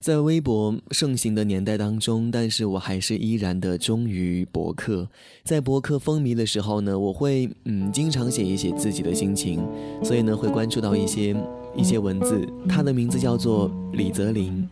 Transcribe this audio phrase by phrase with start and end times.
[0.00, 5.08] 在微博盛行的年代当中，但是我还是依然的忠于博客。
[5.42, 9.60] 在博客风靡的时候呢，我会嗯经常写一写自己的心情，
[10.04, 11.34] 所以呢会关注到一些
[11.74, 12.48] 一些文字。
[12.68, 14.68] 他的名字叫做李泽林，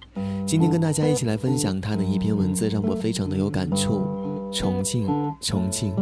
[0.47, 4.07] 今天跟大家一起来分享他的一篇文字，让我非常的有感触。
[4.53, 5.09] 重庆，
[5.41, 5.93] 重庆，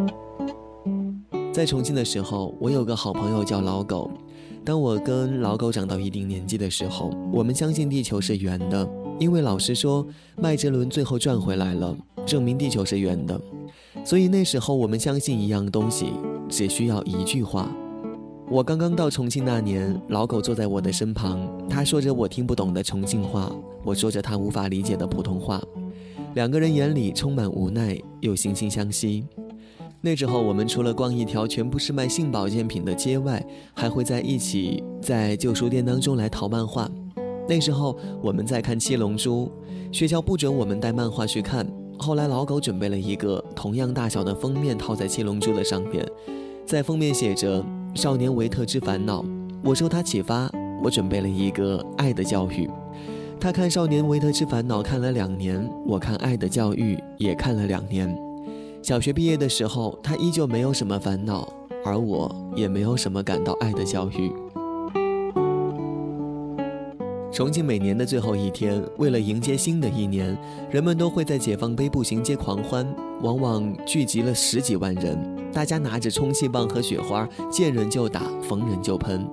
[1.51, 4.11] 在重庆的时候，我有个好朋友叫老狗。
[4.67, 8.87] 当我跟老狗长到一定年纪的时候，我们相信地球是圆的。
[9.19, 10.07] 因为老师说
[10.37, 11.97] 麦哲伦最后转回来了，
[12.27, 13.41] 证明地球是圆的，
[14.05, 16.13] 所以那时候我们相信一样东西，
[16.49, 17.69] 只需要一句话。
[18.51, 23.51] 我刚刚到重庆那年，老狗坐在我的身旁，他说着我听不懂的重庆话，
[23.83, 25.63] 我说着他无法理解的普通话，
[26.35, 29.25] 两个人眼里充满无奈又惺惺相惜。
[30.03, 36.91] 那时候我们除了逛一条全部是卖性保健品的街外，还会在一起在旧书店当中来淘漫画。
[37.47, 39.51] 那时候我们在看《七龙珠》，
[39.97, 41.67] 学校不准我们带漫画去看。
[41.99, 46.05] 后来老狗准备了一个同样大小的封面，套在《七龙珠》的上面，
[46.67, 47.63] 在封面写着
[47.95, 49.23] 《少年维特之烦恼》。
[49.63, 50.51] 我受他启发，
[50.83, 52.67] 我准备了一个《爱的教育》。
[53.39, 58.15] 他看《少年维特之烦恼》看了两年，我看《爱的教育》也看了两年。
[58.83, 61.49] 小学毕业的时候，他依旧没有什么烦恼，
[61.85, 64.33] 而我也没有什么感到爱的教育。
[67.35, 70.39] 重庆每年的最后一天，为了迎接新的一年，
[70.71, 72.87] 人们都会在解放碑步行街狂欢，
[73.23, 75.19] 往往聚集了十几万人。
[75.53, 79.29] 大家拿着充气棒和雪花，见人就打，逢人就喷。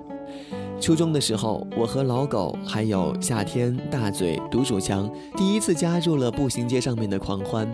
[0.80, 7.72] 初中的时候，我和老狗还有夏天、大嘴、独属强第一次加入了步行街上面的狂欢。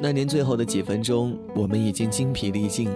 [0.00, 2.88] 那年最后的几分钟，我们已经精疲力尽，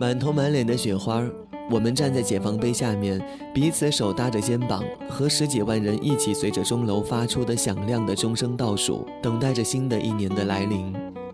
[0.00, 1.22] 满头满脸的雪花。
[1.70, 3.20] 我们站在解放碑下面，
[3.54, 10.92] 彼此手搭着肩膀，和十几万人一起随着钟楼发出的响亮的钟声倒数，等待着新的一年的来临。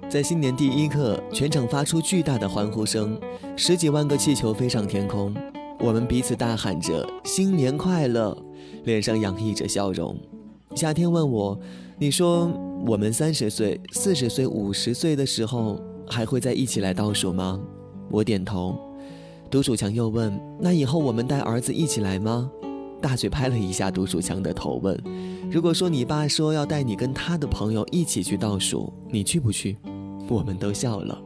[0.09, 3.19] 在新年第一刻，全场发出巨大的欢呼声，
[3.57, 5.35] 十几万个气球飞上天空，
[5.81, 8.37] 我们彼此大喊着“新年快乐”，
[8.85, 10.17] 脸上洋溢着笑容。
[10.75, 11.59] 夏天问我
[11.99, 12.51] ：“你说
[12.87, 17.61] 我们三十岁、四十岁、五十岁的时候，还会再一起来倒数吗？”
[18.11, 18.90] 我点头。
[19.51, 22.49] 独属强又问：“那以后我们带儿子一起来吗？”
[23.03, 24.97] 大嘴拍了一下独属强的头，问
[25.51, 29.77] ：“如果说你爸说要带你跟他的朋友一起去倒数，你去不去？”
[30.29, 31.21] 我们都笑了。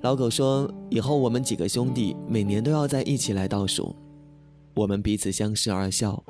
[0.00, 3.94] 老狗说：“以后我们几个兄弟每年都要在一起来倒数。”
[4.74, 6.20] 我们彼此相视而笑。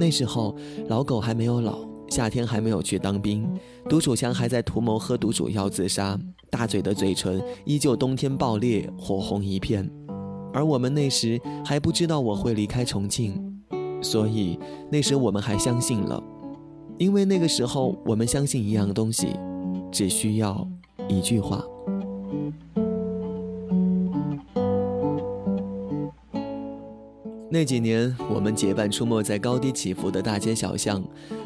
[0.00, 0.56] 那时候
[0.88, 3.46] 老狗还没有老，夏天还没有去当兵，
[3.90, 6.18] 独属强还在图谋喝毒鼠药自杀，
[6.48, 9.86] 大嘴的嘴唇依旧冬天爆裂，火红一片。
[10.52, 13.34] 而我们那时还不知道我会离开重庆，
[14.02, 14.58] 所以
[14.90, 16.22] 那时我们还相信了，
[16.98, 19.28] 因为那个时候我们相信一样东西，
[19.90, 20.68] 只需要
[21.08, 21.64] 一句话。
[27.50, 31.02] 那几年，我们结伴出没在高低起伏的大街小巷，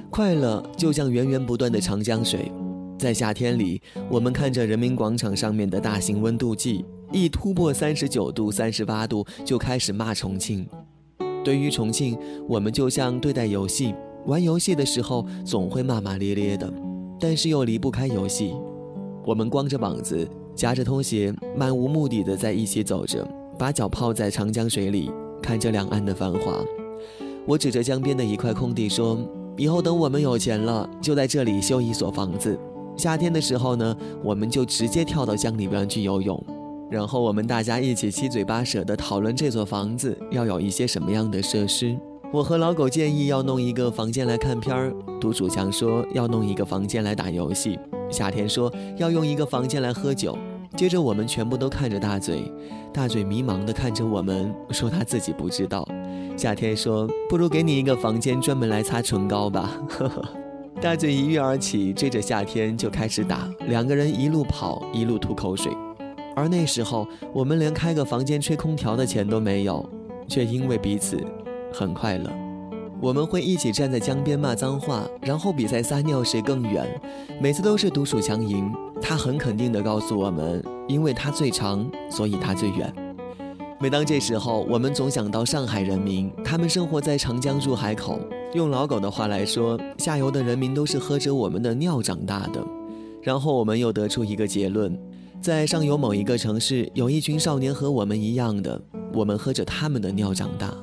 [0.08, 2.50] 快乐就像源源不断的长江水。
[2.96, 6.84] 在夏天里，我们看着人民广场上面的大型温度计。
[7.12, 10.66] 一突破三十九度、三十八度，就开始骂重庆。
[11.44, 12.18] 对于重庆，
[12.48, 13.94] 我们就像对待游戏，
[14.26, 16.72] 玩游戏的时候总会骂骂咧咧的，
[17.20, 18.54] 但是又离不开游戏。
[19.24, 26.64] 我们光着膀子，夹着拖鞋，漫无目的的在一起走着，把脚泡在长江水里，看着两岸的繁华。
[27.46, 29.16] 我指着江边的一块空地说
[29.56, 32.58] ：“以后等我们有钱了，就在这里修一所房子。
[32.96, 36.44] 夏天的时候呢，我们就直接跳到江里边去游泳。”
[36.90, 41.98] 然后我们大家一起七嘴八舌地讨论这座房子要有一些什么样的设施。
[42.32, 47.78] 我和老狗建议要弄一个房间来看片儿，独主强说要弄一个房间来打游戏，
[48.10, 50.36] 夏天说要用一个房间来喝酒。
[50.76, 52.52] 接着我们全部都看着大嘴，
[52.92, 55.86] 大嘴迷茫地看着我们，说他自己不知道。
[56.36, 59.80] 夏天说不如给你一个房间专门来擦唇膏吧。
[59.88, 60.22] 呵呵，
[60.80, 65.72] 大嘴一跃而起，追着夏天就开始打，两个人一路跑一路吐口水。
[66.36, 69.88] 而那时候，我们连开个房间吹空调的钱都没有，
[70.28, 71.18] 却因为彼此
[71.72, 72.30] 很快乐。
[73.00, 76.86] 我们会一起站在江边骂脏话，然后比赛撒尿谁更远。
[77.40, 82.92] 每次都是独属强赢，他很肯定地告诉我们，因为他最长，所以他最远。
[83.78, 88.20] 每当这时候，我们总想到上海人民，他们生活在长江入海口。
[88.52, 92.62] 用老狗的话来说，下游的人民都是喝着我们的尿长大的。
[93.22, 94.98] 然后我们又得出一个结论。
[95.40, 98.80] 在上游某一个城市，有一群少年和我们一样的，
[99.14, 100.74] 我们喝着他们的尿长大。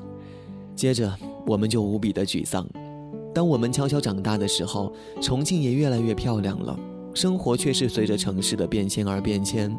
[0.75, 1.13] 接着，
[1.45, 2.65] 我们就无比的沮丧，
[3.33, 6.79] 当我们悄悄长大的时候，重庆也越来越漂亮了。
[7.13, 9.75] 生活却是随着城市的变迁而变迁，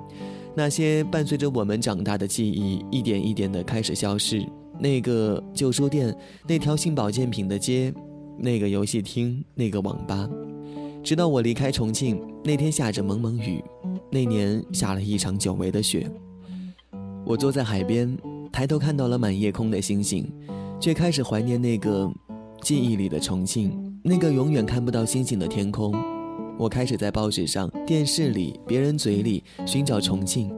[0.54, 4.44] 那些伴随着我们长大的记忆，一点一点的开始消失。
[4.78, 6.14] 那个旧书店，
[6.46, 7.92] 那条新保健品的街，
[8.38, 10.28] 那个游戏厅，那个网吧，
[11.02, 13.64] 直到我离开重庆那天下着蒙蒙雨，
[14.14, 16.08] 那年下了一场久违的雪。
[17.26, 18.16] 我坐在海边，
[18.52, 20.32] 抬头看到了满夜空的星星，
[20.78, 22.08] 却开始怀念那个
[22.62, 25.92] 记忆里的重庆，那个永远看不到星星的天空。
[26.56, 30.48] 我开始在报纸上、电视里、别人嘴里寻找重庆，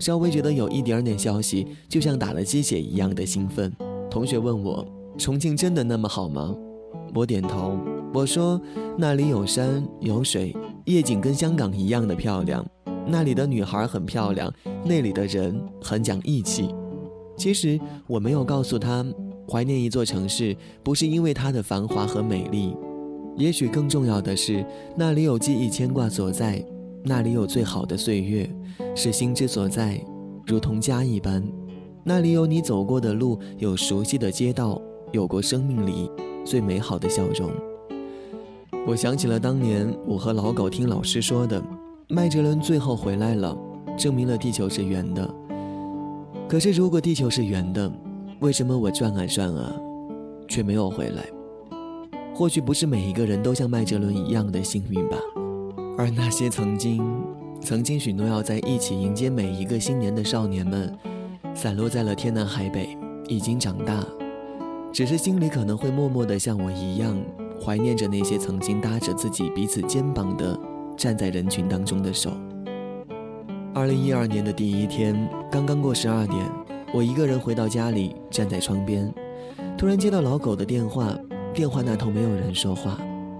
[0.00, 3.72] 稍微觉得有一点点消息，就像打了鸡血一样的兴奋。
[4.10, 4.84] 同学问我
[5.16, 6.52] ：“重庆真的那么好吗？”
[7.14, 7.78] 我点头，
[8.12, 8.60] 我说
[8.98, 10.52] ：“那里有山有水，
[10.86, 12.66] 夜景跟香港一样的漂亮。
[13.08, 14.52] 那里的女孩很漂亮，
[14.84, 16.74] 那里的人很讲义气。”
[17.38, 19.04] 其实我没有告诉他，
[19.48, 22.76] 怀念一座城市不是因为它的繁华和美丽。
[23.36, 24.66] 也许更重要的是，
[24.96, 26.64] 那里有记忆牵挂所在，
[27.04, 28.50] 那里有最好的岁月，
[28.96, 30.00] 是心之所在，
[30.44, 31.42] 如同家一般。
[32.02, 34.82] 那里有你走过的路，有熟悉的街道，
[35.12, 36.10] 有过生命里
[36.44, 37.50] 最美好的笑容。
[38.84, 41.62] 我想起了当年我和老狗听老师说的，
[42.10, 43.54] 麦哲伦最后回来了，
[43.94, 45.28] 证明了地球是圆的。
[46.48, 47.92] 可是如果地球是圆的，
[48.40, 49.78] 为什么我转啊转啊，
[50.48, 51.22] 却没有回来？
[52.34, 55.18] 或许不是每一个人都像麦哲伦一样的幸运吧，
[55.98, 57.04] 而那些曾经、
[57.60, 60.90] 曾经许诺要在一起迎接每一个新年的少年们，
[61.54, 62.96] 散落在了天南海北，
[63.28, 64.02] 已经长大，
[64.94, 67.14] 只是心里可能会默默的像我一样，
[67.62, 70.58] 怀念着那些曾经搭着自己彼此肩膀的，
[70.98, 72.32] 站在人群当中的手。
[73.72, 75.16] 二零一二年的第一天，
[75.50, 76.44] 刚刚过十二点，
[76.92, 79.14] 我一个人回到家里，站在窗边，
[79.78, 81.16] 突然接到老狗的电话。
[81.54, 82.98] 电话那头没有人说话，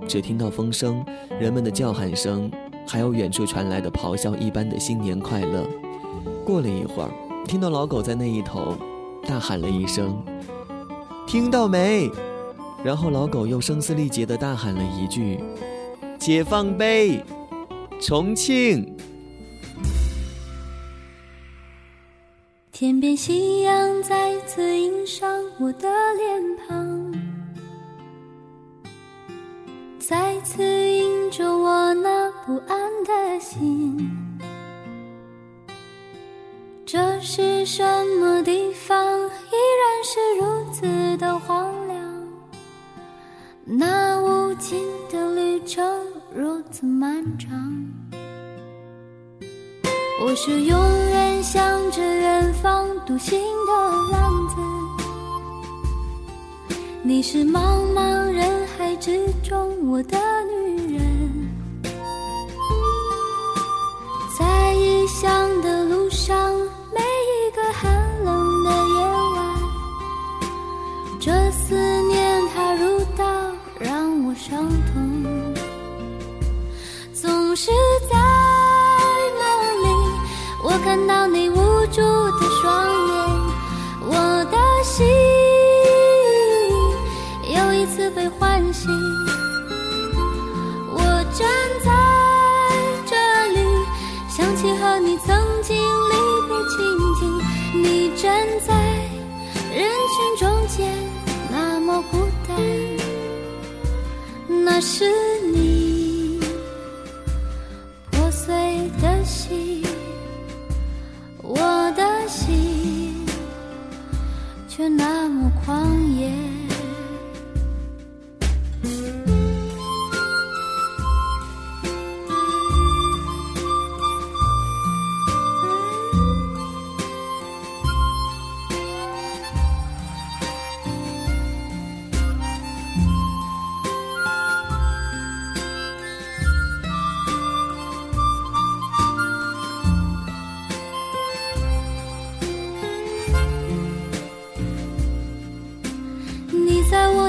[0.09, 1.05] 只听到风声、
[1.39, 2.51] 人们的叫喊声，
[2.87, 5.69] 还有远处传来的咆哮一般的新年快乐。
[6.45, 7.11] 过了一会儿，
[7.45, 8.75] 听到老狗在那一头
[9.27, 10.17] 大喊了一声
[11.29, 12.11] ：“听到没？”
[12.83, 15.39] 然后老狗又声嘶力竭地大喊了一句
[16.19, 17.23] ：“解放碑，
[18.01, 18.97] 重庆。”
[22.73, 25.29] 天边夕阳再次映上
[25.59, 27.13] 我的脸庞。
[29.99, 34.09] 再次映着我那不安的心。
[36.87, 37.85] 这是什
[38.21, 38.88] 么地方？
[46.81, 47.51] 此漫长。
[50.23, 50.79] 我是永
[51.11, 51.59] 远向
[51.91, 53.37] 着远方独行
[53.67, 53.73] 的
[54.13, 54.55] 浪子。
[57.03, 58.65] 你是茫茫人。
[58.79, 61.51] 海之中，我的女人，
[64.39, 66.55] 在异乡的路上，
[95.09, 96.15] 你曾经离
[96.49, 96.77] 别情
[97.19, 97.21] 景。
[97.83, 98.75] 你站在
[99.75, 100.93] 人群中间，
[101.51, 102.55] 那么孤单。
[104.67, 105.11] 那是
[105.51, 106.39] 你
[108.11, 108.55] 破碎
[109.01, 109.83] 的心，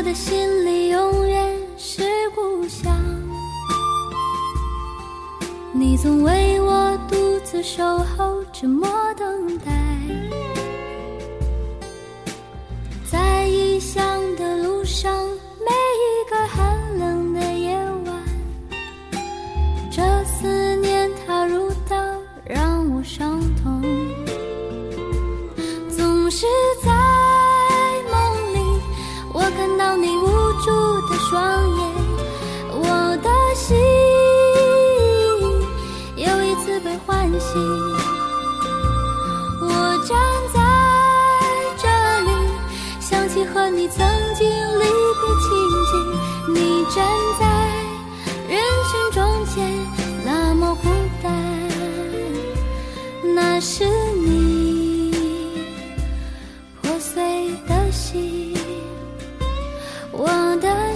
[0.10, 2.02] 的心里永远是
[2.34, 2.92] 故乡，
[5.72, 9.79] 你总为我独自守候，沉默等待。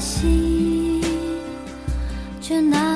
[0.03, 1.01] 心
[2.41, 2.92] 却那